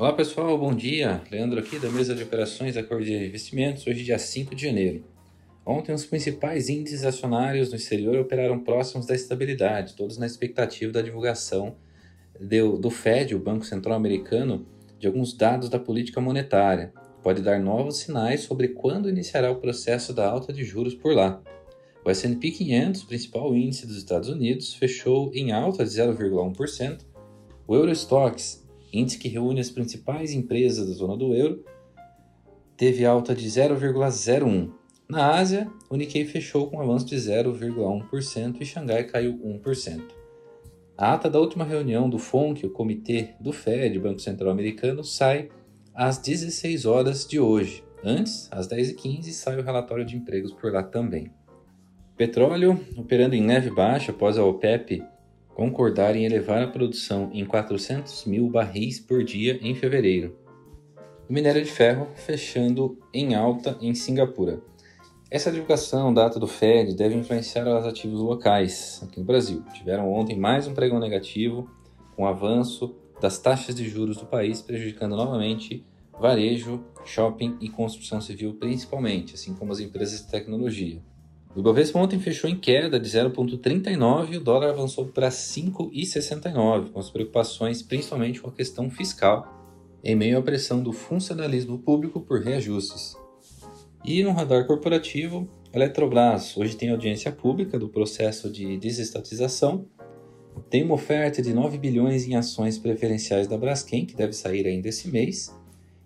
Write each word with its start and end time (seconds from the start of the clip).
Olá 0.00 0.14
pessoal, 0.14 0.56
bom 0.56 0.74
dia. 0.74 1.20
Leandro 1.30 1.60
aqui 1.60 1.78
da 1.78 1.90
mesa 1.90 2.14
de 2.14 2.22
operações 2.22 2.74
da 2.74 2.82
Cor 2.82 3.02
de 3.02 3.12
Investimentos, 3.14 3.86
hoje 3.86 4.02
dia 4.02 4.18
5 4.18 4.54
de 4.54 4.62
janeiro. 4.62 5.04
Ontem 5.62 5.92
os 5.92 6.06
principais 6.06 6.70
índices 6.70 7.04
acionários 7.04 7.68
no 7.68 7.76
exterior 7.76 8.16
operaram 8.16 8.58
próximos 8.60 9.04
da 9.04 9.14
estabilidade, 9.14 9.92
todos 9.94 10.16
na 10.16 10.24
expectativa 10.24 10.90
da 10.90 11.02
divulgação 11.02 11.76
do, 12.40 12.88
Fed, 12.88 13.34
o 13.34 13.38
Banco 13.38 13.66
Central 13.66 13.94
Americano, 13.94 14.66
de 14.98 15.06
alguns 15.06 15.34
dados 15.34 15.68
da 15.68 15.78
política 15.78 16.18
monetária. 16.18 16.94
Pode 17.22 17.42
dar 17.42 17.60
novos 17.60 17.98
sinais 17.98 18.40
sobre 18.40 18.68
quando 18.68 19.06
iniciará 19.06 19.50
o 19.50 19.56
processo 19.56 20.14
da 20.14 20.26
alta 20.26 20.50
de 20.50 20.64
juros 20.64 20.94
por 20.94 21.14
lá. 21.14 21.42
O 22.02 22.08
S&P 22.08 22.50
500, 22.50 23.02
principal 23.02 23.54
índice 23.54 23.86
dos 23.86 23.98
Estados 23.98 24.30
Unidos, 24.30 24.72
fechou 24.72 25.30
em 25.34 25.52
alta 25.52 25.84
de 25.84 25.90
0,1%. 25.90 27.00
O 27.66 27.76
Eurostoxx 27.76 28.69
índice 28.92 29.18
que 29.18 29.28
reúne 29.28 29.60
as 29.60 29.70
principais 29.70 30.32
empresas 30.32 30.86
da 30.86 30.92
zona 30.94 31.16
do 31.16 31.34
euro, 31.34 31.64
teve 32.76 33.04
alta 33.04 33.34
de 33.34 33.46
0,01. 33.46 34.70
Na 35.08 35.34
Ásia, 35.34 35.70
o 35.88 35.96
Nikkei 35.96 36.24
fechou 36.24 36.70
com 36.70 36.80
avanço 36.80 37.06
de 37.06 37.16
0,1% 37.16 38.56
e 38.60 38.64
Xangai 38.64 39.04
caiu 39.04 39.38
1%. 39.38 40.02
A 40.96 41.14
ata 41.14 41.30
da 41.30 41.40
última 41.40 41.64
reunião 41.64 42.08
do 42.08 42.18
FONC, 42.18 42.66
o 42.66 42.70
Comitê 42.70 43.30
do 43.40 43.52
Fed, 43.52 43.98
Banco 43.98 44.20
Central 44.20 44.50
Americano, 44.50 45.02
sai 45.02 45.48
às 45.94 46.18
16 46.18 46.84
horas 46.84 47.26
de 47.26 47.40
hoje. 47.40 47.82
Antes, 48.04 48.48
às 48.50 48.68
10h15, 48.68 49.30
sai 49.32 49.58
o 49.58 49.62
relatório 49.62 50.04
de 50.04 50.16
empregos 50.16 50.52
por 50.52 50.72
lá 50.72 50.82
também. 50.82 51.30
Petróleo 52.16 52.78
operando 52.96 53.34
em 53.34 53.46
leve 53.46 53.70
baixa 53.70 54.12
após 54.12 54.36
a 54.36 54.44
OPEP 54.44 55.02
concordar 55.60 56.16
em 56.16 56.24
elevar 56.24 56.62
a 56.62 56.68
produção 56.68 57.28
em 57.34 57.44
400 57.44 58.24
mil 58.24 58.48
barris 58.48 58.98
por 58.98 59.22
dia 59.22 59.58
em 59.60 59.74
fevereiro. 59.74 60.34
O 61.28 61.32
minério 61.34 61.62
de 61.62 61.70
ferro 61.70 62.08
fechando 62.14 62.98
em 63.12 63.34
alta 63.34 63.76
em 63.78 63.94
Singapura. 63.94 64.62
Essa 65.30 65.52
divulgação 65.52 66.14
da 66.14 66.24
ata 66.24 66.40
do 66.40 66.46
Fed 66.46 66.96
deve 66.96 67.14
influenciar 67.14 67.68
os 67.68 67.84
ativos 67.84 68.22
locais 68.22 69.02
aqui 69.04 69.20
no 69.20 69.26
Brasil. 69.26 69.62
Tiveram 69.74 70.10
ontem 70.10 70.34
mais 70.34 70.66
um 70.66 70.72
pregão 70.72 70.98
negativo, 70.98 71.68
com 72.16 72.26
avanço 72.26 72.96
das 73.20 73.38
taxas 73.38 73.74
de 73.74 73.86
juros 73.86 74.16
do 74.16 74.24
país, 74.24 74.62
prejudicando 74.62 75.14
novamente 75.14 75.84
varejo, 76.18 76.82
shopping 77.04 77.58
e 77.60 77.68
construção 77.68 78.18
civil 78.18 78.54
principalmente, 78.54 79.34
assim 79.34 79.52
como 79.52 79.72
as 79.72 79.80
empresas 79.80 80.22
de 80.22 80.30
tecnologia. 80.30 81.02
O 81.54 81.58
Ibovespa 81.58 81.98
ontem 81.98 82.20
fechou 82.20 82.48
em 82.48 82.56
queda 82.56 83.00
de 83.00 83.08
0,39 83.08 84.32
e 84.32 84.36
o 84.36 84.40
dólar 84.40 84.70
avançou 84.70 85.06
para 85.06 85.28
5,69, 85.28 86.92
com 86.92 87.00
as 87.00 87.10
preocupações 87.10 87.82
principalmente 87.82 88.40
com 88.40 88.48
a 88.48 88.52
questão 88.52 88.88
fiscal, 88.88 89.60
em 90.02 90.14
meio 90.14 90.38
à 90.38 90.42
pressão 90.42 90.80
do 90.80 90.92
funcionalismo 90.92 91.78
público 91.78 92.20
por 92.20 92.40
reajustes. 92.40 93.16
E 94.04 94.22
no 94.22 94.30
radar 94.30 94.64
corporativo, 94.64 95.48
a 95.72 95.76
Eletrobras 95.76 96.56
hoje 96.56 96.76
tem 96.76 96.90
audiência 96.90 97.32
pública 97.32 97.78
do 97.78 97.88
processo 97.88 98.48
de 98.48 98.76
desestatização, 98.78 99.86
tem 100.68 100.84
uma 100.84 100.94
oferta 100.94 101.42
de 101.42 101.52
9 101.52 101.78
bilhões 101.78 102.28
em 102.28 102.36
ações 102.36 102.78
preferenciais 102.78 103.48
da 103.48 103.58
Braskem, 103.58 104.06
que 104.06 104.14
deve 104.14 104.32
sair 104.32 104.66
ainda 104.66 104.88
esse 104.88 105.08
mês, 105.08 105.52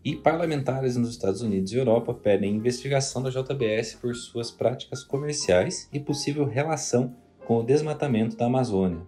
e 0.04 0.14
parlamentares 0.14 0.96
nos 0.96 1.10
Estados 1.10 1.40
Unidos 1.40 1.72
e 1.72 1.76
Europa 1.76 2.12
pedem 2.12 2.54
investigação 2.54 3.22
da 3.22 3.30
JBS 3.30 3.94
por 3.94 4.14
suas 4.14 4.50
práticas 4.50 5.02
comerciais 5.02 5.88
e 5.92 5.98
possível 5.98 6.44
relação 6.44 7.16
com 7.46 7.58
o 7.58 7.62
desmatamento 7.62 8.36
da 8.36 8.46
Amazônia. 8.46 9.00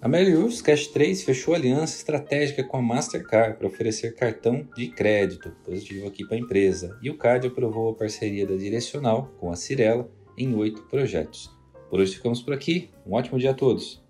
A 0.00 0.08
Melius 0.08 0.62
Cash 0.62 0.88
3 0.88 1.24
fechou 1.24 1.54
aliança 1.54 1.96
estratégica 1.96 2.62
com 2.62 2.76
a 2.76 2.82
Mastercard 2.82 3.58
para 3.58 3.66
oferecer 3.66 4.14
cartão 4.14 4.68
de 4.76 4.88
crédito, 4.88 5.50
positivo 5.64 6.06
aqui 6.06 6.24
para 6.24 6.36
a 6.36 6.40
empresa, 6.40 6.96
e 7.02 7.10
o 7.10 7.18
CAD 7.18 7.48
aprovou 7.48 7.90
a 7.90 7.94
parceria 7.94 8.46
da 8.46 8.54
Direcional 8.54 9.32
com 9.40 9.50
a 9.50 9.56
Cirela 9.56 10.08
em 10.36 10.54
oito 10.54 10.82
projetos. 10.82 11.50
Por 11.90 11.98
hoje 11.98 12.14
ficamos 12.14 12.40
por 12.40 12.54
aqui, 12.54 12.90
um 13.04 13.14
ótimo 13.14 13.40
dia 13.40 13.50
a 13.50 13.54
todos! 13.54 14.07